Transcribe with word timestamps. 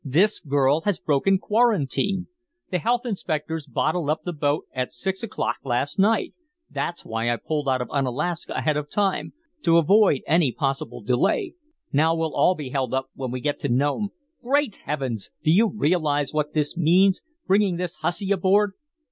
This 0.03 0.39
girl 0.39 0.81
has 0.81 0.99
broken 0.99 1.37
quarantine. 1.37 2.25
The 2.71 2.79
health 2.79 3.05
inspectors 3.05 3.67
bottled 3.67 4.09
up 4.09 4.23
the 4.23 4.33
boat 4.33 4.65
at 4.73 4.91
six 4.91 5.21
o'clock 5.21 5.57
last 5.63 5.99
night! 5.99 6.33
That's 6.71 7.05
why 7.05 7.29
I 7.29 7.35
pulled 7.37 7.69
out 7.69 7.83
of 7.83 7.87
Unalaska 7.91 8.53
ahead 8.53 8.77
of 8.77 8.89
time, 8.89 9.33
to 9.61 9.77
avoid 9.77 10.21
any 10.25 10.51
possible 10.53 11.03
delay. 11.03 11.53
Now 11.93 12.15
we'll 12.15 12.33
all 12.35 12.55
be 12.55 12.71
held 12.71 12.95
up 12.95 13.11
when 13.13 13.29
we 13.29 13.41
get 13.41 13.59
to 13.59 13.69
Nome. 13.69 14.09
Great 14.41 14.77
Heavens! 14.87 15.29
do 15.43 15.51
you 15.51 15.67
realize 15.69 16.33
what 16.33 16.53
this 16.55 16.75
means 16.75 17.21
bringing 17.45 17.75
this 17.75 17.97
hussy 17.97 18.31
aboard?" 18.31 18.73